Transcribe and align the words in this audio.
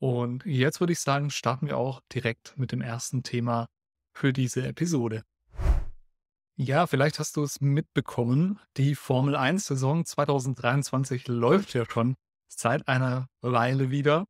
Und 0.00 0.44
jetzt 0.44 0.80
würde 0.80 0.92
ich 0.92 1.00
sagen, 1.00 1.30
starten 1.30 1.66
wir 1.66 1.78
auch 1.78 2.00
direkt 2.12 2.58
mit 2.58 2.72
dem 2.72 2.80
ersten 2.80 3.22
Thema 3.22 3.66
für 4.16 4.32
diese 4.32 4.66
Episode. 4.66 5.22
Ja, 6.56 6.86
vielleicht 6.86 7.18
hast 7.18 7.36
du 7.36 7.42
es 7.42 7.60
mitbekommen. 7.60 8.60
Die 8.76 8.94
Formel 8.94 9.34
1 9.34 9.66
Saison 9.66 10.04
2023 10.04 11.26
läuft 11.28 11.74
ja 11.74 11.84
schon 11.88 12.14
seit 12.48 12.86
einer 12.86 13.26
Weile 13.40 13.90
wieder. 13.90 14.26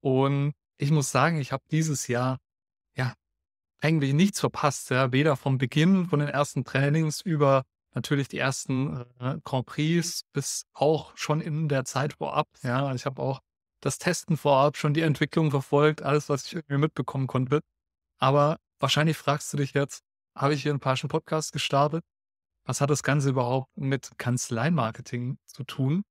Und 0.00 0.52
ich 0.78 0.90
muss 0.90 1.10
sagen, 1.10 1.40
ich 1.40 1.52
habe 1.52 1.64
dieses 1.70 2.08
Jahr 2.08 2.38
ja 2.96 3.14
eigentlich 3.80 4.14
nichts 4.14 4.40
verpasst. 4.40 4.90
Ja. 4.90 5.12
Weder 5.12 5.36
vom 5.36 5.58
Beginn 5.58 6.06
von 6.06 6.20
den 6.20 6.28
ersten 6.28 6.64
Trainings 6.64 7.20
über 7.20 7.64
natürlich 7.94 8.28
die 8.28 8.38
ersten 8.38 9.04
äh, 9.20 9.38
Grand 9.44 9.66
Prix 9.66 10.24
bis 10.32 10.66
auch 10.72 11.16
schon 11.16 11.40
in 11.40 11.68
der 11.68 11.84
Zeit 11.84 12.14
vorab. 12.14 12.48
Ja, 12.62 12.94
ich 12.94 13.06
habe 13.06 13.22
auch 13.22 13.40
das 13.80 13.98
Testen 13.98 14.36
vorab, 14.36 14.76
schon 14.76 14.94
die 14.94 15.02
Entwicklung 15.02 15.50
verfolgt, 15.50 16.02
alles, 16.02 16.28
was 16.28 16.46
ich 16.46 16.54
irgendwie 16.54 16.78
mitbekommen 16.78 17.26
konnte. 17.26 17.60
Aber 18.18 18.58
wahrscheinlich 18.80 19.16
fragst 19.16 19.52
du 19.52 19.58
dich 19.58 19.74
jetzt, 19.74 20.02
habe 20.34 20.54
ich 20.54 20.62
hier 20.62 20.72
einen 20.72 20.80
Passion 20.80 21.08
Podcast 21.08 21.52
gestartet? 21.52 22.04
Was 22.64 22.80
hat 22.80 22.90
das 22.90 23.02
Ganze 23.02 23.28
überhaupt 23.28 23.76
mit 23.76 24.12
Kanzleimarketing 24.16 25.38
zu 25.46 25.64
tun? 25.64 26.02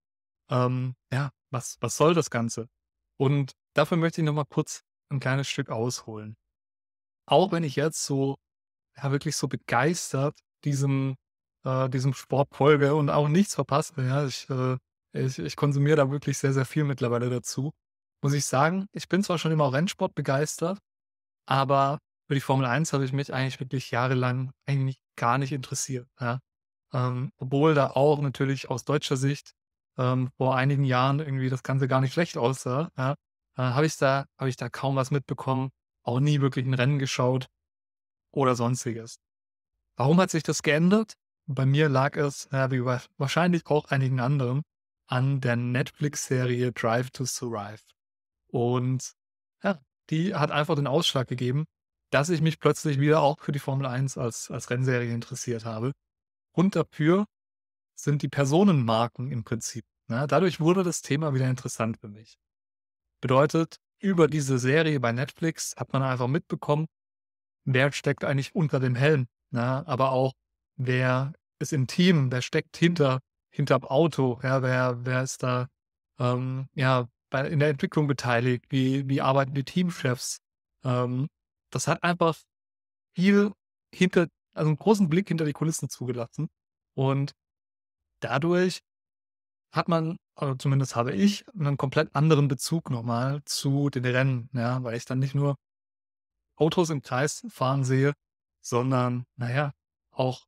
Ähm, 0.49 0.95
ja, 1.11 1.31
was, 1.49 1.77
was 1.81 1.97
soll 1.97 2.13
das 2.13 2.29
Ganze? 2.29 2.69
Und 3.17 3.53
dafür 3.73 3.97
möchte 3.97 4.21
ich 4.21 4.25
nochmal 4.25 4.45
kurz 4.49 4.83
ein 5.09 5.19
kleines 5.19 5.47
Stück 5.47 5.69
ausholen. 5.69 6.35
Auch 7.25 7.51
wenn 7.51 7.63
ich 7.63 7.75
jetzt 7.75 8.05
so, 8.05 8.35
ja, 8.97 9.11
wirklich 9.11 9.35
so 9.35 9.47
begeistert 9.47 10.39
diesem, 10.63 11.15
äh, 11.65 11.89
diesem 11.89 12.13
Sport 12.13 12.49
folge 12.53 12.95
und 12.95 13.09
auch 13.09 13.27
nichts 13.27 13.55
verpasse, 13.55 13.93
ja, 14.03 14.25
ich, 14.25 14.49
äh, 14.49 14.77
ich, 15.13 15.39
ich 15.39 15.55
konsumiere 15.55 15.97
da 15.97 16.11
wirklich 16.11 16.37
sehr, 16.37 16.53
sehr 16.53 16.65
viel 16.65 16.83
mittlerweile 16.83 17.29
dazu. 17.29 17.71
Muss 18.21 18.33
ich 18.33 18.45
sagen, 18.45 18.87
ich 18.93 19.07
bin 19.09 19.23
zwar 19.23 19.37
schon 19.37 19.51
immer 19.51 19.71
Rennsport 19.71 20.15
begeistert, 20.15 20.79
aber 21.45 21.99
für 22.27 22.35
die 22.35 22.41
Formel 22.41 22.65
1 22.65 22.93
habe 22.93 23.05
ich 23.05 23.13
mich 23.13 23.33
eigentlich 23.33 23.59
wirklich 23.59 23.91
jahrelang 23.91 24.51
eigentlich 24.65 24.97
gar 25.15 25.37
nicht 25.37 25.51
interessiert. 25.51 26.07
Ja. 26.19 26.39
Ähm, 26.93 27.31
obwohl 27.37 27.73
da 27.75 27.91
auch 27.91 28.21
natürlich 28.21 28.69
aus 28.69 28.85
deutscher 28.85 29.17
Sicht 29.17 29.53
ähm, 29.97 30.29
vor 30.37 30.55
einigen 30.55 30.85
Jahren 30.85 31.19
irgendwie 31.19 31.49
das 31.49 31.63
Ganze 31.63 31.87
gar 31.87 32.01
nicht 32.01 32.13
schlecht 32.13 32.37
aussah, 32.37 32.89
ja, 32.97 33.15
äh, 33.57 33.61
habe 33.61 33.85
ich 33.85 33.97
da, 33.97 34.25
habe 34.37 34.49
ich 34.49 34.55
da 34.55 34.69
kaum 34.69 34.95
was 34.95 35.11
mitbekommen, 35.11 35.69
auch 36.03 36.19
nie 36.19 36.41
wirklich 36.41 36.65
ein 36.65 36.73
Rennen 36.73 36.99
geschaut 36.99 37.47
oder 38.31 38.55
sonstiges. 38.55 39.19
Warum 39.95 40.19
hat 40.19 40.31
sich 40.31 40.43
das 40.43 40.63
geändert? 40.63 41.13
Bei 41.45 41.65
mir 41.65 41.89
lag 41.89 42.15
es, 42.15 42.47
ja, 42.51 42.71
wie 42.71 42.83
wahrscheinlich 42.83 43.65
auch 43.67 43.85
einigen 43.85 44.19
anderen, 44.19 44.63
an 45.07 45.41
der 45.41 45.55
Netflix-Serie 45.55 46.71
Drive 46.71 47.11
to 47.11 47.25
Survive. 47.25 47.83
Und 48.47 49.13
ja, 49.63 49.79
die 50.09 50.33
hat 50.33 50.51
einfach 50.51 50.75
den 50.75 50.87
Ausschlag 50.87 51.27
gegeben, 51.27 51.65
dass 52.09 52.29
ich 52.29 52.41
mich 52.41 52.59
plötzlich 52.59 52.99
wieder 52.99 53.21
auch 53.21 53.39
für 53.39 53.51
die 53.51 53.59
Formel 53.59 53.85
1 53.87 54.17
als, 54.17 54.49
als 54.49 54.69
Rennserie 54.69 55.13
interessiert 55.13 55.65
habe. 55.65 55.91
Und 56.51 56.75
dafür 56.75 57.25
sind 57.95 58.21
die 58.21 58.29
Personenmarken 58.29 59.31
im 59.31 59.43
Prinzip. 59.43 59.85
Ne? 60.07 60.25
Dadurch 60.27 60.59
wurde 60.59 60.83
das 60.83 61.01
Thema 61.01 61.33
wieder 61.33 61.49
interessant 61.49 61.97
für 61.99 62.07
mich. 62.07 62.37
Bedeutet, 63.23 63.77
über 64.01 64.27
diese 64.27 64.59
Serie 64.59 64.99
bei 64.99 65.13
Netflix 65.13 65.75
hat 65.77 65.93
man 65.93 66.03
einfach 66.03 66.27
mitbekommen, 66.27 66.87
wer 67.63 67.89
steckt 67.93 68.25
eigentlich 68.25 68.53
unter 68.53 68.81
dem 68.81 68.95
Helm, 68.95 69.27
ne? 69.49 69.87
aber 69.87 70.11
auch 70.11 70.33
wer 70.75 71.31
ist 71.57 71.71
im 71.71 71.87
Team, 71.87 72.33
wer 72.33 72.41
steckt 72.41 72.75
hinter 72.75 73.21
hinterm 73.49 73.85
Auto, 73.85 74.41
ja, 74.43 74.61
wer 74.61 75.05
wer 75.05 75.23
ist 75.23 75.41
da 75.41 75.69
ähm, 76.19 76.67
ja 76.75 77.07
bei, 77.29 77.47
in 77.47 77.59
der 77.59 77.69
Entwicklung 77.69 78.07
beteiligt, 78.07 78.65
wie 78.71 79.07
wie 79.07 79.21
arbeiten 79.21 79.53
die 79.53 79.63
Teamchefs. 79.63 80.39
Ähm, 80.83 81.29
das 81.69 81.87
hat 81.87 82.03
einfach 82.03 82.35
viel 83.15 83.53
hinter 83.95 84.27
also 84.53 84.67
einen 84.67 84.77
großen 84.77 85.07
Blick 85.07 85.29
hinter 85.29 85.45
die 85.45 85.53
Kulissen 85.53 85.87
zugelassen 85.87 86.49
und 86.93 87.31
dadurch 88.19 88.81
hat 89.73 89.87
man, 89.87 90.17
oder 90.39 90.57
zumindest 90.57 90.95
habe 90.95 91.13
ich, 91.13 91.43
einen 91.59 91.77
komplett 91.77 92.15
anderen 92.15 92.47
Bezug 92.47 92.89
nochmal 92.91 93.41
zu 93.45 93.89
den 93.89 94.05
Rennen, 94.05 94.49
ja, 94.53 94.83
weil 94.83 94.95
ich 94.95 95.05
dann 95.05 95.19
nicht 95.19 95.35
nur 95.35 95.57
Autos 96.55 96.91
im 96.91 97.01
Kreis 97.01 97.43
fahren 97.49 97.83
sehe, 97.83 98.13
sondern, 98.61 99.25
naja, 99.35 99.73
auch 100.11 100.45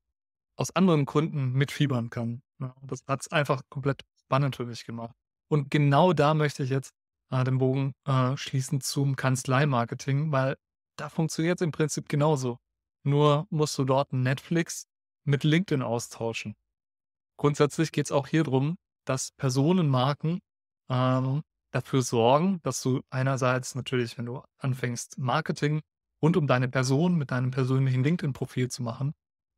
aus 0.55 0.75
anderen 0.75 1.05
Gründen 1.05 1.53
mitfiebern 1.53 2.09
kann. 2.11 2.43
Ja, 2.59 2.75
das 2.83 3.03
hat 3.07 3.21
es 3.21 3.31
einfach 3.31 3.63
komplett 3.69 4.03
spannend 4.15 4.55
für 4.55 4.65
mich 4.65 4.85
gemacht. 4.85 5.15
Und 5.49 5.71
genau 5.71 6.13
da 6.13 6.33
möchte 6.33 6.63
ich 6.63 6.69
jetzt 6.69 6.93
äh, 7.31 7.43
den 7.43 7.57
Bogen 7.57 7.93
äh, 8.05 8.37
schließen 8.37 8.79
zum 8.79 9.15
Kanzleimarketing, 9.15 10.31
weil 10.31 10.55
da 10.97 11.09
funktioniert 11.09 11.59
es 11.59 11.65
im 11.65 11.71
Prinzip 11.71 12.07
genauso. 12.07 12.57
Nur 13.03 13.47
musst 13.49 13.77
du 13.77 13.83
dort 13.83 14.13
Netflix 14.13 14.87
mit 15.25 15.43
LinkedIn 15.43 15.81
austauschen. 15.81 16.55
Grundsätzlich 17.37 17.91
geht 17.91 18.05
es 18.05 18.11
auch 18.11 18.27
hier 18.27 18.43
drum, 18.43 18.77
dass 19.05 19.31
Personenmarken 19.31 20.41
ähm, 20.89 21.41
dafür 21.71 22.01
sorgen, 22.01 22.59
dass 22.63 22.81
du 22.81 23.01
einerseits 23.09 23.75
natürlich, 23.75 24.17
wenn 24.17 24.25
du 24.25 24.41
anfängst, 24.57 25.17
Marketing 25.17 25.81
rund 26.21 26.37
um 26.37 26.47
deine 26.47 26.69
Person 26.69 27.15
mit 27.15 27.31
deinem 27.31 27.51
persönlichen 27.51 28.03
LinkedIn-Profil 28.03 28.69
zu 28.69 28.83
machen, 28.83 29.13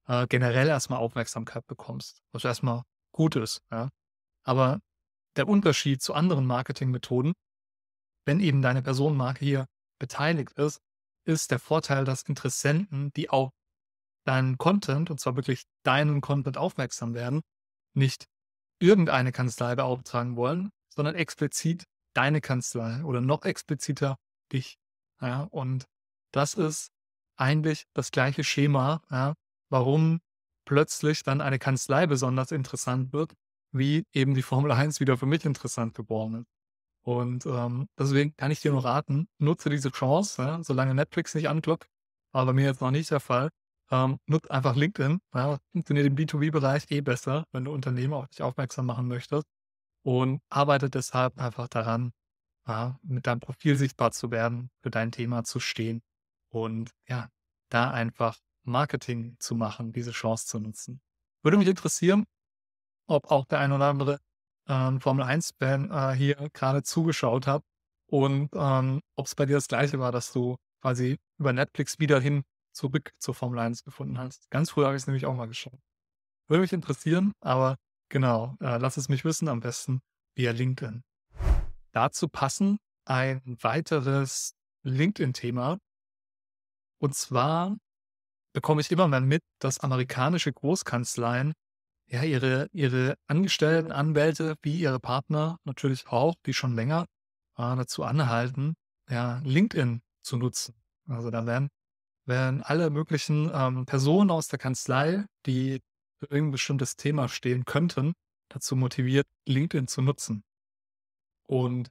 äh, 0.08 0.26
generell 0.28 0.68
erstmal 0.68 1.00
Aufmerksamkeit 1.00 1.66
bekommst, 1.68 2.22
was 2.32 2.44
erstmal 2.44 2.84
gut 3.12 3.36
ist. 3.36 3.62
Ja? 3.72 3.90
Aber 4.44 4.80
der 5.36 5.48
Unterschied 5.48 6.02
zu 6.02 6.14
anderen 6.14 6.46
Marketingmethoden, 6.46 7.34
wenn 8.26 8.40
eben 8.40 8.62
deine 8.62 8.82
Personenmarke 8.82 9.46
hier 9.46 9.68
beteiligt 10.00 10.54
ist, 10.54 10.80
ist 11.26 11.52
der 11.52 11.60
Vorteil, 11.60 12.06
dass 12.06 12.24
Interessenten, 12.24 13.12
die 13.14 13.30
auf 13.30 13.52
deinen 14.26 14.58
Content, 14.58 15.10
und 15.10 15.20
zwar 15.20 15.36
wirklich 15.36 15.64
deinen 15.84 16.22
Content 16.22 16.58
aufmerksam 16.58 17.14
werden, 17.14 17.42
nicht 17.94 18.26
irgendeine 18.80 19.32
Kanzlei 19.32 19.76
beauftragen 19.76 20.36
wollen, 20.36 20.70
sondern 20.94 21.16
explizit 21.16 21.86
deine 22.14 22.42
Kanzlei 22.42 23.04
oder 23.04 23.22
noch 23.22 23.46
expliziter 23.46 24.18
dich. 24.52 24.78
Ja, 25.22 25.44
und 25.44 25.86
das 26.32 26.54
ist 26.54 26.90
eigentlich 27.38 27.86
das 27.94 28.12
gleiche 28.12 28.44
Schema, 28.44 29.02
ja, 29.12 29.34
warum 29.70 30.20
plötzlich 30.66 31.24
dann 31.24 31.42
eine 31.42 31.60
Kanzlei 31.60 32.08
besonders 32.08 32.52
interessant 32.52 33.14
wird, 33.14 33.34
wie 33.72 34.04
eben 34.14 34.34
die 34.34 34.42
Formel 34.42 34.72
1 34.72 35.00
wieder 35.00 35.18
für 35.18 35.26
mich 35.26 35.46
interessant 35.46 35.96
geworden 35.96 36.42
ist. 36.42 36.48
Und 37.04 37.46
ähm, 37.46 37.88
deswegen 37.98 38.36
kann 38.36 38.52
ich 38.52 38.60
dir 38.60 38.72
nur 38.72 38.84
raten, 38.84 39.30
nutze 39.40 39.70
diese 39.70 39.92
Chance, 39.92 40.42
ja, 40.42 40.64
solange 40.64 40.94
Netflix 40.94 41.36
nicht 41.36 41.48
anklopft, 41.48 41.90
aber 42.34 42.48
bei 42.48 42.54
mir 42.54 42.66
jetzt 42.66 42.82
noch 42.82 42.92
nicht 42.92 43.10
der 43.12 43.22
Fall, 43.22 43.50
ähm, 43.92 44.20
nutzt 44.26 44.52
einfach 44.52 44.76
LinkedIn. 44.76 45.20
Ja, 45.34 45.58
funktioniert 45.72 46.08
im 46.08 46.16
B2B-Bereich 46.16 46.90
eh 46.92 47.02
besser, 47.02 47.46
wenn 47.52 47.66
du 47.66 47.72
Unternehmen 47.72 48.14
auf 48.14 48.28
dich 48.28 48.42
aufmerksam 48.42 48.86
machen 48.86 49.08
möchtest. 49.08 49.46
Und 50.04 50.42
arbeite 50.50 50.90
deshalb 50.90 51.38
einfach 51.38 51.68
daran, 51.68 52.12
ja, 52.68 53.00
mit 53.04 53.28
deinem 53.28 53.40
Profil 53.40 53.78
sichtbar 53.78 54.12
zu 54.12 54.32
werden, 54.32 54.70
für 54.82 54.90
dein 54.92 55.12
Thema 55.12 55.44
zu 55.44 55.60
stehen 55.60 56.02
und 56.50 56.92
ja, 57.08 57.30
da 57.70 57.92
einfach 57.92 58.38
Marketing 58.64 59.38
zu 59.40 59.56
machen, 59.56 59.94
diese 59.94 60.12
Chance 60.12 60.48
zu 60.48 60.60
nutzen. 60.60 61.02
Würde 61.44 61.58
mich 61.58 61.68
interessieren, 61.68 62.26
ob 63.08 63.32
auch 63.32 63.46
der 63.46 63.60
ein 63.60 63.72
oder 63.72 63.86
andere 63.86 64.20
ähm, 64.68 65.00
Formel 65.02 65.26
1-Fan 65.26 65.92
äh, 65.92 66.14
hier 66.16 66.36
gerade 66.54 66.84
zugeschaut 66.84 67.48
hat 67.48 67.64
und 68.10 68.50
ähm, 68.54 69.02
ob 69.16 69.26
es 69.28 69.36
bei 69.36 69.46
dir 69.46 69.56
das 69.56 69.68
gleiche 69.68 70.00
war, 70.00 70.12
dass 70.12 70.32
du 70.34 70.58
quasi 70.82 71.18
über 71.38 71.54
Netflix 71.54 72.00
wieder 72.00 72.20
hin 72.20 72.44
zurück 72.78 73.12
zur 73.20 73.34
Formel 73.34 73.60
1 73.60 73.84
gefunden 73.84 74.18
hast. 74.18 74.50
Ganz 74.50 74.70
früh 74.70 74.86
habe 74.86 74.96
ich 74.96 75.02
es 75.02 75.08
nämlich 75.08 75.26
auch 75.26 75.36
mal 75.36 75.48
geschaut. 75.48 75.80
Würde 76.48 76.62
mich 76.62 76.72
interessieren, 76.72 77.34
aber 77.42 77.76
genau, 78.10 78.56
äh, 78.62 78.78
lass 78.78 78.98
es 78.98 79.10
mich 79.10 79.26
wissen, 79.26 79.50
am 79.50 79.60
besten 79.60 80.00
via 80.36 80.52
LinkedIn. 80.52 81.04
Dazu 81.92 82.30
passen 82.30 82.78
ein 83.06 83.42
weiteres 83.62 84.54
LinkedIn-Thema, 84.84 85.80
Und 87.00 87.14
zwar 87.16 87.78
bekomme 88.54 88.82
ich 88.82 88.92
immer 88.92 89.08
mehr 89.08 89.22
mit, 89.22 89.44
dass 89.60 89.80
amerikanische 89.80 90.52
Großkanzleien 90.52 91.54
ja 92.08 92.24
ihre, 92.24 92.70
ihre 92.72 93.16
Angestellten, 93.28 93.92
Anwälte 93.92 94.56
wie 94.62 94.80
ihre 94.80 95.00
Partner 95.00 95.58
natürlich 95.64 96.08
auch, 96.08 96.36
die 96.46 96.54
schon 96.54 96.76
länger 96.76 97.06
äh, 97.58 97.76
dazu 97.76 98.04
anhalten, 98.04 98.76
ja, 99.10 99.40
LinkedIn 99.44 100.02
zu 100.24 100.38
nutzen. 100.38 100.76
Also 101.08 101.30
da 101.30 101.46
werden, 101.46 101.70
werden 102.28 102.62
alle 102.62 102.90
möglichen 102.90 103.50
ähm, 103.54 103.86
Personen 103.86 104.32
aus 104.32 104.48
der 104.48 104.60
Kanzlei, 104.60 105.26
die 105.46 105.82
für 106.20 106.26
irgendein 106.26 106.52
bestimmtes 106.52 106.96
Thema 106.96 107.30
stehen 107.30 107.66
könnten, 107.66 108.14
dazu 108.50 108.76
motiviert, 108.76 109.28
LinkedIn 109.46 109.88
zu 109.88 110.02
nutzen. 110.02 110.44
Und 111.48 111.90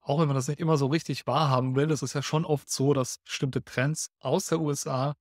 auch 0.00 0.20
wenn 0.20 0.26
man 0.26 0.36
das 0.36 0.48
nicht 0.48 0.60
immer 0.60 0.76
so 0.76 0.86
richtig 0.86 1.26
wahrhaben 1.26 1.76
will, 1.76 1.90
ist 1.90 2.02
es 2.02 2.12
ja 2.12 2.22
schon 2.22 2.44
oft 2.44 2.68
so, 2.70 2.92
dass 2.92 3.18
bestimmte 3.18 3.64
Trends 3.64 4.10
aus 4.20 4.46
der 4.46 4.60
USA 4.60 5.14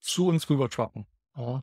zu 0.00 0.28
uns 0.28 0.48
rüber 0.48 0.68
trucken. 0.68 1.06
Ja. 1.36 1.60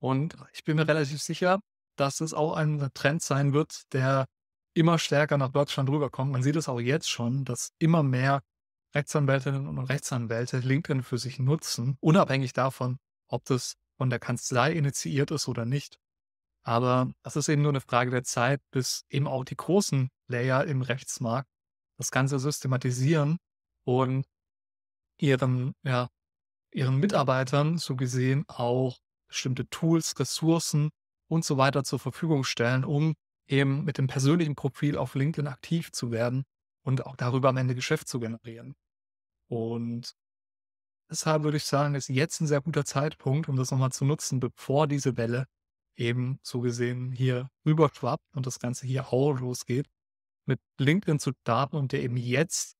Und 0.00 0.36
ich 0.52 0.64
bin 0.64 0.76
mir 0.76 0.88
relativ 0.88 1.20
sicher, 1.20 1.60
dass 1.96 2.20
es 2.20 2.34
auch 2.34 2.54
ein 2.54 2.90
Trend 2.94 3.22
sein 3.22 3.52
wird, 3.52 3.92
der 3.92 4.26
immer 4.74 4.98
stärker 4.98 5.36
nach 5.36 5.50
Deutschland 5.50 5.88
rüberkommt. 5.90 6.32
Man 6.32 6.42
sieht 6.42 6.56
es 6.56 6.68
auch 6.68 6.80
jetzt 6.80 7.10
schon, 7.10 7.44
dass 7.44 7.72
immer 7.78 8.02
mehr 8.02 8.40
Rechtsanwältinnen 8.94 9.66
und 9.66 9.78
Rechtsanwälte 9.78 10.58
LinkedIn 10.58 11.02
für 11.02 11.18
sich 11.18 11.38
nutzen, 11.38 11.96
unabhängig 12.00 12.52
davon, 12.52 12.98
ob 13.28 13.44
das 13.44 13.76
von 13.96 14.10
der 14.10 14.18
Kanzlei 14.18 14.72
initiiert 14.72 15.30
ist 15.30 15.48
oder 15.48 15.64
nicht. 15.64 15.98
Aber 16.62 17.12
das 17.22 17.36
ist 17.36 17.48
eben 17.48 17.62
nur 17.62 17.72
eine 17.72 17.80
Frage 17.80 18.10
der 18.10 18.24
Zeit, 18.24 18.60
bis 18.70 19.04
eben 19.08 19.26
auch 19.26 19.44
die 19.44 19.56
großen 19.56 20.10
Layer 20.28 20.64
im 20.64 20.82
Rechtsmarkt 20.82 21.48
das 21.98 22.10
Ganze 22.10 22.38
systematisieren 22.38 23.38
und 23.84 24.26
ihren, 25.18 25.74
ja, 25.82 26.08
ihren 26.72 26.96
Mitarbeitern 26.96 27.78
so 27.78 27.96
gesehen 27.96 28.44
auch 28.48 28.98
bestimmte 29.28 29.68
Tools, 29.68 30.18
Ressourcen 30.18 30.90
und 31.28 31.44
so 31.44 31.56
weiter 31.56 31.84
zur 31.84 31.98
Verfügung 31.98 32.44
stellen, 32.44 32.84
um 32.84 33.14
eben 33.46 33.84
mit 33.84 33.98
dem 33.98 34.06
persönlichen 34.06 34.54
Profil 34.54 34.96
auf 34.96 35.14
LinkedIn 35.14 35.46
aktiv 35.46 35.92
zu 35.92 36.10
werden 36.10 36.44
und 36.82 37.06
auch 37.06 37.16
darüber 37.16 37.48
am 37.50 37.56
Ende 37.56 37.74
Geschäft 37.74 38.08
zu 38.08 38.20
generieren. 38.20 38.74
Und 39.48 40.14
deshalb 41.10 41.42
würde 41.42 41.56
ich 41.56 41.64
sagen, 41.64 41.94
ist 41.94 42.08
jetzt 42.08 42.40
ein 42.40 42.46
sehr 42.46 42.60
guter 42.60 42.84
Zeitpunkt, 42.84 43.48
um 43.48 43.56
das 43.56 43.70
nochmal 43.70 43.92
zu 43.92 44.04
nutzen, 44.04 44.40
bevor 44.40 44.86
diese 44.86 45.16
Welle 45.16 45.46
eben 45.96 46.38
so 46.42 46.60
gesehen 46.60 47.12
hier 47.12 47.50
rüberschwappt 47.66 48.36
und 48.36 48.46
das 48.46 48.58
Ganze 48.58 48.86
hier 48.86 49.12
auch 49.12 49.38
losgeht, 49.40 49.88
mit 50.46 50.60
LinkedIn 50.78 51.18
zu 51.18 51.32
starten 51.42 51.76
und 51.76 51.92
dir 51.92 52.00
eben 52.00 52.16
jetzt 52.16 52.76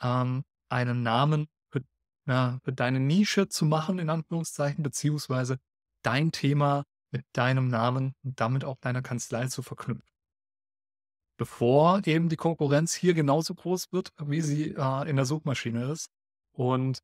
ähm, 0.00 0.44
einen 0.68 1.02
Namen 1.02 1.48
für, 1.70 1.82
ja, 2.26 2.58
für 2.64 2.72
deine 2.72 3.00
Nische 3.00 3.48
zu 3.48 3.64
machen, 3.64 3.98
in 3.98 4.10
Anführungszeichen, 4.10 4.82
beziehungsweise 4.82 5.58
dein 6.02 6.32
Thema 6.32 6.84
mit 7.10 7.24
deinem 7.32 7.68
Namen 7.68 8.14
und 8.22 8.40
damit 8.40 8.64
auch 8.64 8.78
deiner 8.80 9.02
Kanzlei 9.02 9.48
zu 9.48 9.62
verknüpfen. 9.62 10.09
Bevor 11.40 12.06
eben 12.06 12.28
die 12.28 12.36
Konkurrenz 12.36 12.92
hier 12.92 13.14
genauso 13.14 13.54
groß 13.54 13.92
wird, 13.92 14.12
wie 14.22 14.42
sie 14.42 14.74
äh, 14.76 15.08
in 15.08 15.16
der 15.16 15.24
Suchmaschine 15.24 15.90
ist 15.90 16.10
und 16.52 17.02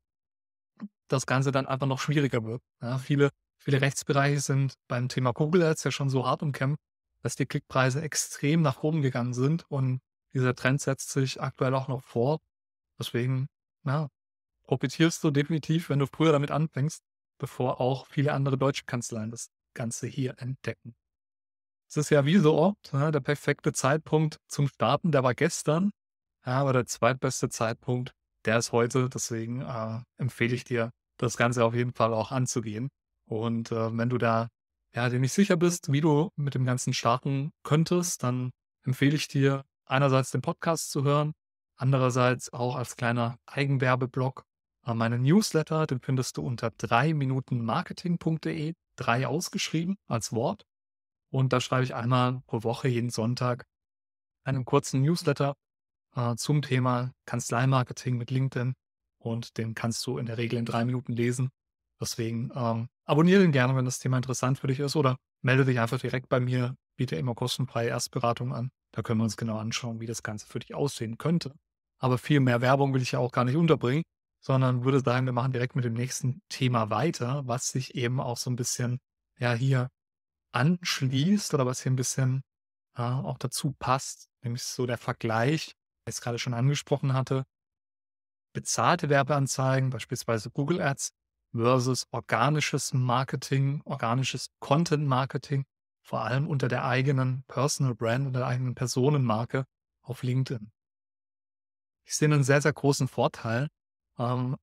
das 1.07 1.25
Ganze 1.25 1.51
dann 1.51 1.65
einfach 1.65 1.87
noch 1.87 1.99
schwieriger 1.99 2.43
wird. 2.43 2.61
Ja, 2.79 2.99
viele, 2.99 3.31
viele 3.57 3.81
Rechtsbereiche 3.81 4.39
sind 4.39 4.75
beim 4.87 5.09
Thema 5.09 5.33
Google 5.33 5.63
Ads 5.63 5.85
ja 5.85 5.89
schon 5.89 6.11
so 6.11 6.27
hart 6.27 6.43
umkämpft, 6.43 6.79
dass 7.23 7.35
die 7.35 7.47
Klickpreise 7.47 8.03
extrem 8.03 8.61
nach 8.61 8.83
oben 8.83 9.01
gegangen 9.01 9.33
sind 9.33 9.65
und 9.71 10.01
dieser 10.35 10.53
Trend 10.53 10.81
setzt 10.81 11.09
sich 11.09 11.41
aktuell 11.41 11.73
auch 11.73 11.87
noch 11.87 12.03
fort. 12.03 12.39
Deswegen, 12.99 13.47
ja, 13.85 14.07
profitierst 14.65 15.23
du 15.23 15.31
definitiv, 15.31 15.89
wenn 15.89 15.97
du 15.97 16.05
früher 16.05 16.31
damit 16.31 16.51
anfängst, 16.51 17.01
bevor 17.39 17.81
auch 17.81 18.05
viele 18.05 18.33
andere 18.33 18.59
deutsche 18.59 18.85
Kanzleien 18.85 19.31
das 19.31 19.49
Ganze 19.73 20.05
hier 20.05 20.35
entdecken. 20.37 20.95
Es 21.89 21.97
ist 21.97 22.09
ja 22.09 22.25
wie 22.25 22.37
so 22.37 22.57
oft, 22.57 22.91
ja, 22.93 23.11
der 23.11 23.21
perfekte 23.21 23.71
Zeitpunkt 23.71 24.39
zum 24.47 24.67
Starten, 24.67 25.11
der 25.11 25.23
war 25.23 25.33
gestern, 25.33 25.91
ja, 26.45 26.59
aber 26.59 26.73
der 26.73 26.85
zweitbeste 26.85 27.49
Zeitpunkt, 27.49 28.13
der 28.45 28.57
ist 28.57 28.71
heute. 28.71 29.09
Deswegen 29.09 29.61
äh, 29.61 29.99
empfehle 30.17 30.55
ich 30.55 30.63
dir, 30.63 30.91
das 31.17 31.37
Ganze 31.37 31.65
auf 31.65 31.73
jeden 31.73 31.93
Fall 31.93 32.13
auch 32.13 32.31
anzugehen. 32.31 32.89
Und 33.25 33.71
äh, 33.71 33.97
wenn 33.97 34.09
du 34.09 34.17
da 34.17 34.49
ja, 34.95 35.09
dir 35.09 35.19
nicht 35.19 35.33
sicher 35.33 35.57
bist, 35.57 35.91
wie 35.91 36.01
du 36.01 36.29
mit 36.35 36.55
dem 36.55 36.65
Ganzen 36.65 36.93
starten 36.93 37.51
könntest, 37.63 38.23
dann 38.23 38.51
empfehle 38.83 39.15
ich 39.15 39.27
dir, 39.27 39.63
einerseits 39.85 40.31
den 40.31 40.41
Podcast 40.41 40.91
zu 40.91 41.03
hören, 41.03 41.33
andererseits 41.75 42.51
auch 42.53 42.75
als 42.75 42.95
kleiner 42.95 43.37
Eigenwerbeblock 43.45 44.45
äh, 44.85 44.93
meinen 44.93 45.21
Newsletter, 45.21 45.87
den 45.87 45.99
findest 45.99 46.37
du 46.37 46.43
unter 46.43 46.69
3minutenmarketing.de, 46.69 48.73
drei 48.95 49.27
ausgeschrieben 49.27 49.97
als 50.07 50.31
Wort. 50.33 50.65
Und 51.29 51.53
da 51.53 51.61
schreibe 51.61 51.83
ich 51.83 51.95
einmal 51.95 52.41
pro 52.47 52.63
Woche 52.63 52.87
jeden 52.87 53.09
Sonntag 53.09 53.65
einen 54.43 54.65
kurzen 54.65 55.01
Newsletter 55.01 55.55
äh, 56.15 56.35
zum 56.35 56.61
Thema 56.61 57.11
Kanzleimarketing 57.25 58.17
mit 58.17 58.31
LinkedIn. 58.31 58.73
Und 59.19 59.57
den 59.57 59.75
kannst 59.75 60.05
du 60.07 60.17
in 60.17 60.25
der 60.25 60.37
Regel 60.37 60.57
in 60.57 60.65
drei 60.65 60.85
Minuten 60.85 61.13
lesen. 61.13 61.49
Deswegen 61.99 62.51
ähm, 62.55 62.87
abonniere 63.05 63.41
den 63.41 63.51
gerne, 63.51 63.75
wenn 63.75 63.85
das 63.85 63.99
Thema 63.99 64.17
interessant 64.17 64.59
für 64.59 64.67
dich 64.67 64.79
ist 64.79 64.95
oder 64.95 65.17
melde 65.41 65.65
dich 65.65 65.79
einfach 65.79 65.99
direkt 65.99 66.29
bei 66.29 66.39
mir, 66.39 66.75
biete 66.95 67.15
immer 67.15 67.35
kostenfreie 67.35 67.89
Erstberatung 67.89 68.53
an. 68.53 68.69
Da 68.91 69.01
können 69.01 69.19
wir 69.19 69.25
uns 69.25 69.37
genau 69.37 69.57
anschauen, 69.57 69.99
wie 69.99 70.05
das 70.05 70.23
Ganze 70.23 70.47
für 70.47 70.59
dich 70.59 70.75
aussehen 70.75 71.17
könnte. 71.17 71.53
Aber 71.99 72.17
viel 72.17 72.39
mehr 72.39 72.61
Werbung 72.61 72.93
will 72.93 73.01
ich 73.01 73.13
ja 73.13 73.19
auch 73.19 73.31
gar 73.31 73.43
nicht 73.43 73.55
unterbringen, 73.55 74.03
sondern 74.39 74.83
würde 74.83 74.99
sagen, 74.99 75.25
wir 75.25 75.33
machen 75.33 75.51
direkt 75.51 75.75
mit 75.75 75.85
dem 75.85 75.93
nächsten 75.93 76.41
Thema 76.49 76.89
weiter, 76.89 77.41
was 77.45 77.69
sich 77.69 77.95
eben 77.95 78.19
auch 78.19 78.37
so 78.37 78.49
ein 78.49 78.55
bisschen, 78.55 78.99
ja, 79.39 79.53
hier 79.53 79.89
anschließt 80.51 81.53
oder 81.53 81.65
was 81.65 81.81
hier 81.81 81.91
ein 81.91 81.95
bisschen 81.95 82.43
äh, 82.95 83.01
auch 83.01 83.37
dazu 83.37 83.73
passt, 83.77 84.29
nämlich 84.41 84.63
so 84.63 84.85
der 84.85 84.97
Vergleich, 84.97 85.75
den 86.05 86.13
ich 86.13 86.21
gerade 86.21 86.39
schon 86.39 86.53
angesprochen 86.53 87.13
hatte. 87.13 87.45
Bezahlte 88.53 89.09
Werbeanzeigen, 89.09 89.89
beispielsweise 89.89 90.49
Google 90.49 90.81
Ads, 90.81 91.11
versus 91.53 92.07
organisches 92.11 92.93
Marketing, 92.93 93.81
organisches 93.85 94.47
Content 94.59 95.05
Marketing, 95.05 95.65
vor 96.01 96.21
allem 96.21 96.47
unter 96.47 96.67
der 96.67 96.85
eigenen 96.85 97.43
Personal 97.47 97.95
Brand 97.95 98.27
und 98.27 98.33
der 98.33 98.47
eigenen 98.47 98.75
Personenmarke 98.75 99.65
auf 100.01 100.23
LinkedIn. 100.23 100.71
Ich 102.05 102.15
sehe 102.15 102.27
einen 102.27 102.43
sehr, 102.43 102.61
sehr 102.61 102.73
großen 102.73 103.07
Vorteil. 103.07 103.67
Ähm, 104.17 104.55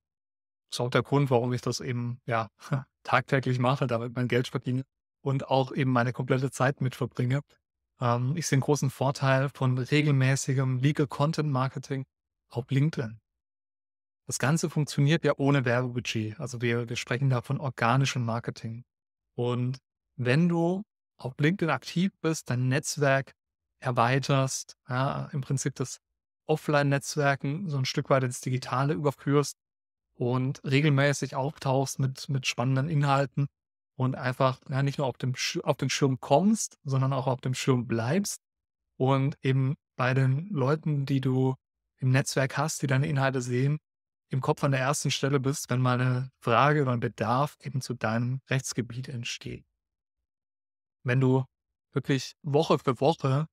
ist 0.71 0.79
auch 0.79 0.89
der 0.89 1.03
Grund, 1.03 1.29
warum 1.29 1.53
ich 1.53 1.61
das 1.61 1.79
eben 1.79 2.19
ja 2.25 2.49
tagtäglich 3.03 3.59
mache, 3.59 3.87
damit 3.87 4.15
mein 4.15 4.27
Geld 4.27 4.47
verdiene 4.47 4.83
und 5.25 5.47
auch 5.47 5.71
eben 5.73 5.91
meine 5.91 6.13
komplette 6.13 6.51
Zeit 6.51 6.81
mit 6.81 6.95
verbringe. 6.95 7.41
Ähm, 7.99 8.37
ich 8.37 8.47
sehe 8.47 8.57
einen 8.57 8.61
großen 8.61 8.91
Vorteil 8.91 9.49
von 9.49 9.77
regelmäßigem 9.77 10.77
Legal 10.77 11.07
Content 11.07 11.51
Marketing 11.51 12.05
auf 12.49 12.69
LinkedIn. 12.69 13.19
Das 14.27 14.39
Ganze 14.39 14.69
funktioniert 14.69 15.23
ja 15.23 15.33
ohne 15.37 15.65
Werbebudget. 15.65 16.39
Also 16.39 16.61
wir, 16.61 16.89
wir 16.89 16.95
sprechen 16.95 17.29
da 17.29 17.41
von 17.41 17.59
organischem 17.59 18.23
Marketing. 18.23 18.83
Und 19.35 19.79
wenn 20.15 20.47
du 20.47 20.83
auf 21.17 21.33
LinkedIn 21.39 21.71
aktiv 21.71 22.11
bist, 22.21 22.49
dein 22.49 22.67
Netzwerk 22.67 23.33
erweiterst, 23.79 24.77
ja, 24.87 25.29
im 25.31 25.41
Prinzip 25.41 25.75
das 25.75 25.99
Offline-Netzwerken 26.47 27.69
so 27.69 27.77
ein 27.77 27.85
Stück 27.85 28.09
weit 28.11 28.23
ins 28.23 28.41
Digitale 28.41 28.93
überführst 28.93 29.57
und 30.13 30.63
regelmäßig 30.63 31.35
auftauchst 31.35 31.99
mit, 31.99 32.29
mit 32.29 32.45
spannenden 32.45 32.89
Inhalten 32.89 33.47
und 33.95 34.15
einfach 34.15 34.59
ja, 34.69 34.83
nicht 34.83 34.97
nur 34.97 35.07
auf, 35.07 35.17
dem, 35.17 35.33
auf 35.63 35.77
den 35.77 35.89
Schirm 35.89 36.19
kommst, 36.19 36.77
sondern 36.83 37.13
auch 37.13 37.27
auf 37.27 37.41
dem 37.41 37.53
Schirm 37.53 37.87
bleibst 37.87 38.41
und 38.97 39.37
eben 39.41 39.75
bei 39.95 40.13
den 40.13 40.49
Leuten, 40.49 41.05
die 41.05 41.21
du 41.21 41.55
im 41.97 42.09
Netzwerk 42.09 42.57
hast, 42.57 42.81
die 42.81 42.87
deine 42.87 43.07
Inhalte 43.07 43.41
sehen, 43.41 43.79
im 44.29 44.41
Kopf 44.41 44.63
an 44.63 44.71
der 44.71 44.81
ersten 44.81 45.11
Stelle 45.11 45.39
bist, 45.39 45.69
wenn 45.69 45.81
mal 45.81 45.99
eine 45.99 46.29
Frage 46.39 46.81
oder 46.81 46.91
ein 46.91 46.99
Bedarf 46.99 47.57
eben 47.61 47.81
zu 47.81 47.93
deinem 47.93 48.41
Rechtsgebiet 48.49 49.07
entsteht. 49.07 49.65
Wenn 51.03 51.21
du 51.21 51.45
wirklich 51.93 52.33
Woche 52.41 52.79
für 52.79 52.99
Woche 52.99 53.47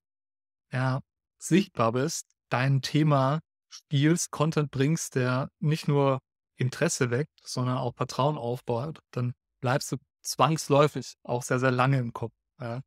ja, 0.71 1.01
sichtbar 1.37 1.93
bist, 1.93 2.27
dein 2.49 2.81
Thema 2.81 3.39
spielst, 3.69 4.31
Content 4.31 4.71
bringst, 4.71 5.15
der 5.15 5.49
nicht 5.59 5.87
nur 5.87 6.19
Interesse 6.55 7.09
weckt, 7.11 7.39
sondern 7.43 7.77
auch 7.77 7.95
Vertrauen 7.95 8.37
aufbaut, 8.37 8.99
dann 9.11 9.33
bleibst 9.61 9.91
du 9.91 9.97
zwangsläufig 10.23 11.15
auch 11.23 11.43
sehr, 11.43 11.59
sehr 11.59 11.71
lange 11.71 11.99
im 11.99 12.13
Kopf. 12.13 12.33
Ja. 12.59 12.81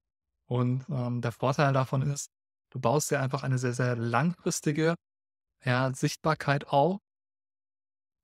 Und 0.47 0.85
ähm, 0.88 1.21
der 1.21 1.33
Vorteil 1.33 1.73
davon 1.73 2.02
ist, 2.02 2.31
du 2.71 2.81
baust 2.81 3.11
dir 3.11 3.21
einfach 3.21 3.43
eine 3.43 3.59
sehr, 3.59 3.73
sehr 3.73 3.97
langfristige 3.97 4.95
ja, 5.64 5.93
Sichtbarkeit 5.93 6.69
auf 6.69 7.00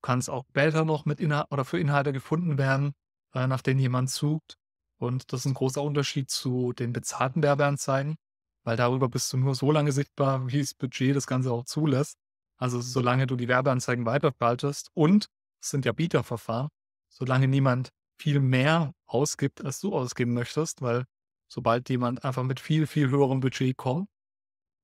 kannst 0.02 0.28
auch 0.28 0.44
später 0.50 0.84
noch 0.84 1.04
mit 1.06 1.20
Inhalt 1.20 1.46
oder 1.50 1.64
für 1.64 1.80
Inhalte 1.80 2.12
gefunden 2.12 2.58
werden, 2.58 2.92
äh, 3.34 3.46
nach 3.46 3.62
denen 3.62 3.80
jemand 3.80 4.10
sucht. 4.10 4.56
Und 4.98 5.32
das 5.32 5.40
ist 5.40 5.46
ein 5.46 5.54
großer 5.54 5.82
Unterschied 5.82 6.30
zu 6.30 6.72
den 6.72 6.92
bezahlten 6.92 7.42
Werbeanzeigen, 7.42 8.16
weil 8.64 8.76
darüber 8.76 9.08
bist 9.08 9.32
du 9.32 9.36
nur 9.36 9.54
so 9.54 9.72
lange 9.72 9.92
sichtbar, 9.92 10.46
wie 10.48 10.60
das 10.60 10.74
Budget 10.74 11.16
das 11.16 11.26
Ganze 11.26 11.52
auch 11.52 11.64
zulässt. 11.64 12.18
Also 12.58 12.80
solange 12.80 13.26
du 13.26 13.36
die 13.36 13.48
Werbeanzeigen 13.48 14.06
weiterverwaltest 14.06 14.90
und 14.94 15.26
es 15.60 15.70
sind 15.70 15.84
ja 15.84 15.92
Bieterverfahren. 15.92 16.68
solange 17.08 17.46
niemand 17.48 17.90
viel 18.22 18.38
mehr 18.38 18.94
ausgibt, 19.06 19.64
als 19.64 19.80
du 19.80 19.92
ausgeben 19.92 20.32
möchtest, 20.32 20.80
weil 20.80 21.06
sobald 21.48 21.88
jemand 21.90 22.24
einfach 22.24 22.44
mit 22.44 22.60
viel, 22.60 22.86
viel 22.86 23.10
höherem 23.10 23.40
Budget 23.40 23.76
kommt, 23.76 24.08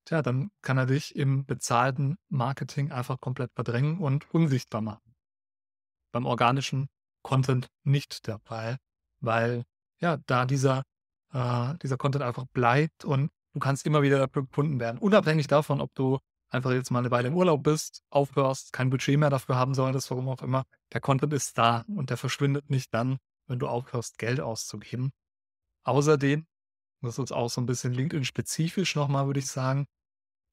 tja, 0.04 0.23
dann 0.23 0.50
kann 0.61 0.76
er 0.76 0.87
dich 0.87 1.14
im 1.14 1.47
bezahlten 1.47 2.16
Marketing 2.28 2.90
einfach 2.90 3.21
komplett 3.21 3.52
verdrängen 3.54 3.99
und 4.00 4.28
unsichtbar 4.35 4.80
machen. 4.80 5.14
Beim 6.12 6.26
organischen 6.26 6.88
Content 7.23 7.68
nicht 7.85 8.26
der 8.26 8.40
Fall, 8.40 8.78
weil 9.21 9.64
ja, 10.00 10.16
da 10.26 10.45
dieser, 10.45 10.83
äh, 11.33 11.75
dieser 11.78 11.97
Content 11.97 12.25
einfach 12.25 12.47
bleibt 12.52 13.04
und 13.04 13.30
du 13.52 13.61
kannst 13.61 13.87
immer 13.87 14.02
wieder 14.02 14.18
dafür 14.18 14.47
gefunden 14.47 14.80
werden. 14.80 14.99
Unabhängig 14.99 15.47
davon, 15.47 15.80
ob 15.80 15.95
du 15.95 16.18
einfach 16.50 16.73
jetzt 16.73 16.90
mal 16.90 17.00
eine 17.00 17.12
Weile 17.12 17.28
im 17.28 17.37
Urlaub 17.37 17.62
bist, 17.62 18.02
aufhörst, 18.11 18.73
kein 18.73 18.90
Budget 18.90 19.16
mehr 19.16 19.30
dafür 19.30 19.54
haben 19.54 19.75
solltest, 19.75 20.11
warum 20.11 20.28
auch 20.28 20.42
immer. 20.42 20.64
Der 20.92 21.00
Content 21.00 21.33
ist 21.33 21.57
da 21.57 21.85
und 21.87 22.11
der 22.11 22.16
verschwindet 22.16 22.68
nicht 22.68 22.92
dann, 22.92 23.18
wenn 23.49 23.59
du 23.59 23.67
aufhörst, 23.67 24.19
Geld 24.19 24.40
auszugeben. 24.40 25.12
Außerdem, 25.85 26.47
das 27.02 27.19
ist 27.19 27.33
auch 27.33 27.49
so 27.49 27.61
ein 27.61 27.67
bisschen 27.67 27.93
LinkedIn-spezifisch 27.93 28.95
nochmal, 28.95 29.26
würde 29.26 29.40
ich 29.40 29.47
sagen, 29.47 29.87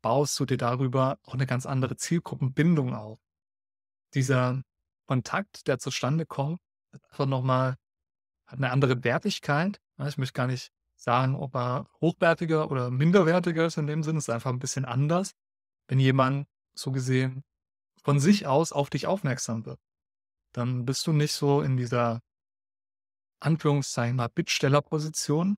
baust 0.01 0.39
du 0.39 0.45
dir 0.45 0.57
darüber 0.57 1.19
auch 1.23 1.33
eine 1.33 1.45
ganz 1.45 1.65
andere 1.65 1.97
Zielgruppenbindung 1.97 2.93
auf. 2.93 3.19
Dieser 4.13 4.61
Kontakt, 5.07 5.67
der 5.67 5.79
zustande 5.79 6.25
kommt, 6.25 6.59
ist 6.91 7.03
einfach 7.09 7.25
nochmal, 7.25 7.75
hat 8.47 8.57
eine 8.59 8.71
andere 8.71 9.03
Wertigkeit. 9.03 9.79
Ich 10.07 10.17
möchte 10.17 10.33
gar 10.33 10.47
nicht 10.47 10.71
sagen, 10.95 11.35
ob 11.35 11.55
er 11.55 11.87
hochwertiger 12.01 12.71
oder 12.71 12.91
minderwertiger 12.91 13.65
ist 13.65 13.77
in 13.77 13.87
dem 13.87 14.03
Sinne, 14.03 14.19
ist 14.19 14.29
einfach 14.29 14.51
ein 14.51 14.59
bisschen 14.59 14.85
anders, 14.85 15.31
wenn 15.87 15.99
jemand 15.99 16.47
so 16.73 16.91
gesehen 16.91 17.43
von 18.03 18.19
sich 18.19 18.45
aus 18.45 18.71
auf 18.71 18.89
dich 18.89 19.07
aufmerksam 19.07 19.65
wird. 19.65 19.79
Dann 20.53 20.85
bist 20.85 21.05
du 21.07 21.11
nicht 21.11 21.33
so 21.33 21.61
in 21.61 21.75
dieser 21.77 22.21
Anführungszeichen 23.39 24.15
mal 24.15 24.29
Bittstellerposition, 24.29 25.55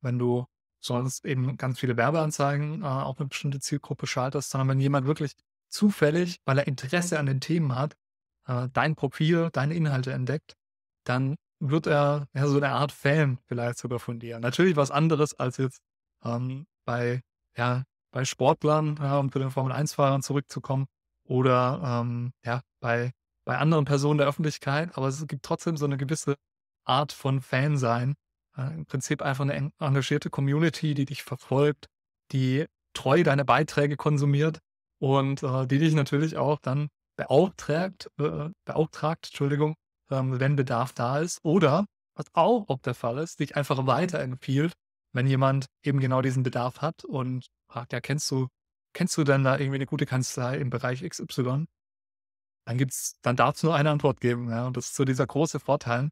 wenn 0.00 0.18
du 0.18 0.46
sonst 0.80 1.24
eben 1.24 1.56
ganz 1.56 1.80
viele 1.80 1.96
Werbeanzeigen 1.96 2.82
äh, 2.82 2.86
auf 2.86 3.18
eine 3.18 3.28
bestimmte 3.28 3.60
Zielgruppe 3.60 4.06
schaltest, 4.06 4.50
sondern 4.50 4.68
wenn 4.68 4.80
jemand 4.80 5.06
wirklich 5.06 5.32
zufällig, 5.68 6.40
weil 6.44 6.58
er 6.58 6.66
Interesse 6.66 7.18
an 7.18 7.26
den 7.26 7.40
Themen 7.40 7.74
hat, 7.74 7.96
äh, 8.46 8.68
dein 8.72 8.94
Profil, 8.94 9.50
deine 9.52 9.74
Inhalte 9.74 10.12
entdeckt, 10.12 10.54
dann 11.04 11.36
wird 11.58 11.86
er 11.86 12.28
ja 12.34 12.46
so 12.46 12.56
eine 12.56 12.70
Art 12.70 12.92
Fan 12.92 13.38
vielleicht 13.46 13.78
sogar 13.78 13.98
von 13.98 14.18
dir. 14.18 14.38
Natürlich 14.38 14.76
was 14.76 14.90
anderes 14.90 15.34
als 15.34 15.56
jetzt 15.56 15.80
ähm, 16.24 16.66
bei, 16.84 17.22
ja, 17.56 17.84
bei 18.12 18.24
Sportlern, 18.24 18.98
ja, 19.00 19.18
um 19.18 19.32
zu 19.32 19.38
den 19.38 19.50
Formel-1-Fahrern 19.50 20.22
zurückzukommen, 20.22 20.86
oder 21.24 21.80
ähm, 21.84 22.32
ja, 22.44 22.62
bei, 22.80 23.12
bei 23.44 23.58
anderen 23.58 23.84
Personen 23.84 24.18
der 24.18 24.28
Öffentlichkeit, 24.28 24.96
aber 24.96 25.08
es 25.08 25.26
gibt 25.26 25.44
trotzdem 25.44 25.76
so 25.76 25.84
eine 25.84 25.96
gewisse 25.96 26.36
Art 26.86 27.12
von 27.12 27.40
Fan 27.40 27.76
sein, 27.76 28.14
äh, 28.56 28.74
Im 28.74 28.86
Prinzip 28.86 29.22
einfach 29.22 29.44
eine 29.44 29.72
engagierte 29.78 30.30
Community, 30.30 30.94
die 30.94 31.04
dich 31.04 31.22
verfolgt, 31.22 31.86
die 32.32 32.66
treu 32.94 33.22
deine 33.22 33.44
Beiträge 33.44 33.96
konsumiert 33.96 34.58
und 34.98 35.42
äh, 35.42 35.66
die 35.66 35.78
dich 35.78 35.94
natürlich 35.94 36.36
auch 36.36 36.58
dann 36.60 36.88
beauftragt, 37.16 38.10
äh, 38.18 38.50
beauftragt, 38.64 39.26
Entschuldigung, 39.26 39.74
ähm, 40.10 40.40
wenn 40.40 40.56
Bedarf 40.56 40.92
da 40.92 41.18
ist. 41.20 41.38
Oder, 41.42 41.86
was 42.14 42.26
auch 42.34 42.64
ob 42.68 42.82
der 42.82 42.94
Fall 42.94 43.18
ist, 43.18 43.40
dich 43.40 43.56
einfach 43.56 43.86
weiterempfiehlt, 43.86 44.72
wenn 45.12 45.26
jemand 45.26 45.66
eben 45.82 46.00
genau 46.00 46.22
diesen 46.22 46.42
Bedarf 46.42 46.80
hat 46.80 47.04
und 47.04 47.46
fragt, 47.70 47.92
ja, 47.92 48.00
kennst 48.00 48.30
du, 48.30 48.48
kennst 48.94 49.16
du 49.16 49.24
denn 49.24 49.44
da 49.44 49.58
irgendwie 49.58 49.76
eine 49.76 49.86
gute 49.86 50.06
Kanzlei 50.06 50.58
im 50.58 50.70
Bereich 50.70 51.02
XY? 51.02 51.66
Dann 52.66 52.78
gibt's, 52.78 53.14
dann 53.22 53.36
darf 53.36 53.56
es 53.56 53.62
nur 53.62 53.74
eine 53.74 53.90
Antwort 53.90 54.20
geben, 54.20 54.50
ja. 54.50 54.66
Und 54.66 54.76
das 54.76 54.86
ist 54.86 54.96
so 54.96 55.04
dieser 55.04 55.26
große 55.26 55.60
Vorteil, 55.60 56.08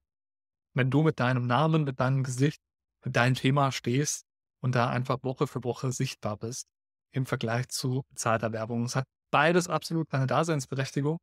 wenn 0.75 0.91
du 0.91 1.03
mit 1.03 1.21
deinem 1.21 1.47
Namen, 1.47 1.85
mit 1.85 2.01
deinem 2.01 2.23
Gesicht, 2.25 2.61
mit 3.05 3.17
deinem 3.17 3.35
Thema 3.35 3.73
stehst 3.73 4.27
und 4.61 4.75
da 4.75 4.89
einfach 4.89 5.23
Woche 5.23 5.47
für 5.47 5.63
Woche 5.65 5.93
sichtbar 5.93 6.37
bist 6.37 6.69
im 7.13 7.27
Vergleich 7.27 7.69
zu 7.69 8.03
bezahlter 8.11 8.53
Werbung. 8.53 8.85
Es 8.85 8.97
hat 8.97 9.07
beides 9.31 9.69
absolut 9.69 10.11
seine 10.11 10.27
Daseinsberechtigung. 10.27 11.19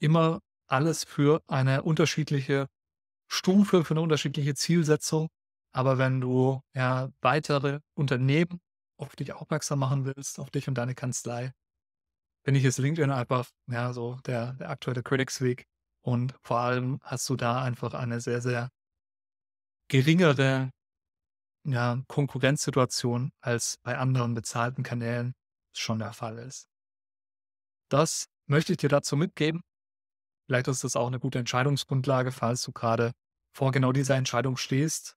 Immer 0.00 0.40
alles 0.68 1.04
für 1.04 1.42
eine 1.46 1.82
unterschiedliche 1.82 2.66
Stufe, 3.28 3.84
für 3.84 3.94
eine 3.94 4.00
unterschiedliche 4.00 4.54
Zielsetzung. 4.54 5.28
Aber 5.72 5.98
wenn 5.98 6.20
du 6.20 6.60
ja 6.74 7.10
weitere 7.20 7.80
Unternehmen 7.94 8.60
auf 8.98 9.14
dich 9.14 9.32
aufmerksam 9.34 9.78
machen 9.78 10.04
willst, 10.04 10.40
auf 10.40 10.50
dich 10.50 10.68
und 10.68 10.74
deine 10.74 10.94
Kanzlei, 10.94 11.52
finde 12.44 12.60
ich, 12.60 12.66
ist 12.66 12.78
LinkedIn 12.78 13.10
einfach 13.10 13.48
ja 13.68 13.92
so 13.92 14.16
der, 14.26 14.54
der 14.54 14.70
aktuelle 14.70 15.02
Critics-Weg. 15.02 15.66
Und 16.00 16.34
vor 16.42 16.60
allem 16.60 16.98
hast 17.02 17.28
du 17.28 17.36
da 17.36 17.62
einfach 17.62 17.94
eine 17.94 18.20
sehr, 18.20 18.40
sehr 18.40 18.70
geringere 19.88 20.70
ja, 21.64 22.02
Konkurrenzsituation 22.08 23.32
als 23.40 23.78
bei 23.82 23.98
anderen 23.98 24.34
bezahlten 24.34 24.82
Kanälen 24.82 25.34
schon 25.72 25.98
der 25.98 26.12
Fall 26.12 26.38
ist. 26.38 26.68
Das 27.88 28.26
möchte 28.46 28.72
ich 28.72 28.78
dir 28.78 28.88
dazu 28.88 29.16
mitgeben. 29.16 29.62
Vielleicht 30.46 30.68
ist 30.68 30.84
das 30.84 30.96
auch 30.96 31.08
eine 31.08 31.18
gute 31.18 31.38
Entscheidungsgrundlage, 31.38 32.30
falls 32.30 32.62
du 32.62 32.72
gerade 32.72 33.12
vor 33.52 33.72
genau 33.72 33.92
dieser 33.92 34.16
Entscheidung 34.16 34.56
stehst. 34.56 35.16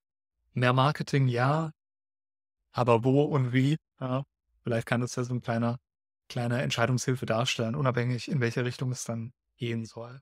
Mehr 0.53 0.73
Marketing, 0.73 1.27
ja, 1.27 1.71
aber 2.71 3.03
wo 3.03 3.23
und 3.23 3.53
wie, 3.53 3.77
ja, 3.99 4.23
vielleicht 4.63 4.88
kann 4.88 5.01
das 5.01 5.15
ja 5.15 5.23
so 5.23 5.33
ein 5.33 5.41
kleiner, 5.41 5.77
kleine 6.27 6.61
Entscheidungshilfe 6.61 7.25
darstellen, 7.25 7.75
unabhängig 7.75 8.27
in 8.27 8.39
welche 8.39 8.65
Richtung 8.65 8.91
es 8.91 9.03
dann 9.03 9.33
gehen 9.57 9.85
soll. 9.85 10.21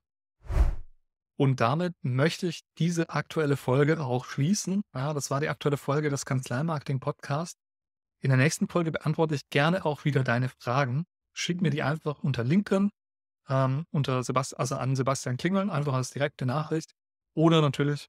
Und 1.38 1.60
damit 1.60 1.94
möchte 2.02 2.48
ich 2.48 2.64
diese 2.78 3.10
aktuelle 3.10 3.56
Folge 3.56 4.00
auch 4.00 4.24
schließen. 4.24 4.82
Ja, 4.92 5.14
das 5.14 5.30
war 5.30 5.38
die 5.38 5.48
aktuelle 5.48 5.76
Folge 5.76 6.10
des 6.10 6.26
Kanzleimarketing 6.26 6.98
Podcast. 6.98 7.56
In 8.20 8.30
der 8.30 8.38
nächsten 8.38 8.68
Folge 8.68 8.90
beantworte 8.90 9.36
ich 9.36 9.48
gerne 9.48 9.84
auch 9.84 10.04
wieder 10.04 10.24
deine 10.24 10.48
Fragen. 10.48 11.04
Schick 11.32 11.62
mir 11.62 11.70
die 11.70 11.84
einfach 11.84 12.24
unter 12.24 12.42
LinkedIn, 12.42 12.90
ähm, 13.48 13.84
unter 13.92 14.24
Sebast 14.24 14.58
also 14.58 14.74
an 14.74 14.96
Sebastian 14.96 15.36
Klingeln, 15.36 15.70
einfach 15.70 15.94
als 15.94 16.10
direkte 16.10 16.44
Nachricht. 16.44 16.96
Oder 17.34 17.60
natürlich 17.60 18.08